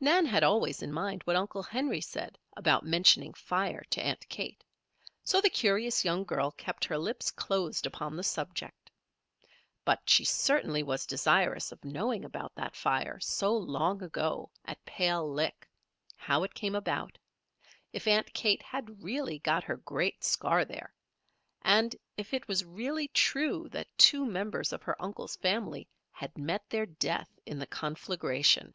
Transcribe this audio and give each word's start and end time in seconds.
Nan 0.00 0.26
had 0.26 0.42
always 0.42 0.82
in 0.82 0.92
mind 0.92 1.22
what 1.24 1.36
Uncle 1.36 1.62
Henry 1.62 2.00
said 2.00 2.36
about 2.56 2.84
mentioning 2.84 3.32
fire 3.34 3.84
to 3.90 4.02
Aunt 4.04 4.28
Kate; 4.28 4.62
so 5.22 5.40
the 5.40 5.48
curious 5.48 6.04
young 6.04 6.24
girl 6.24 6.50
kept 6.50 6.84
her 6.86 6.98
lips 6.98 7.30
closed 7.30 7.86
upon 7.86 8.16
the 8.16 8.24
subject. 8.24 8.90
But 9.86 10.02
she 10.10 10.24
certainly 10.24 10.82
was 10.82 11.06
desirous 11.06 11.72
of 11.72 11.84
knowing 11.84 12.22
about 12.24 12.54
that 12.56 12.74
fire, 12.76 13.18
so 13.20 13.56
long 13.56 14.02
ago, 14.02 14.50
at 14.64 14.84
Pale 14.84 15.32
Lick, 15.32 15.66
how 16.16 16.42
it 16.42 16.52
came 16.52 16.74
about; 16.74 17.16
if 17.94 18.06
Aunt 18.06 18.34
Kate 18.34 18.60
had 18.62 19.02
really 19.04 19.38
got 19.38 19.64
her 19.64 19.76
great 19.78 20.22
scar 20.24 20.64
there; 20.66 20.92
and 21.62 21.94
if 22.18 22.34
it 22.34 22.46
was 22.48 22.64
really 22.64 23.08
true 23.08 23.68
that 23.70 23.88
two 23.96 24.26
members 24.26 24.72
of 24.72 24.82
her 24.82 25.00
uncle's 25.00 25.36
family 25.36 25.88
had 26.10 26.36
met 26.36 26.68
their 26.68 26.86
death 26.86 27.30
in 27.46 27.58
the 27.58 27.66
conflagration. 27.68 28.74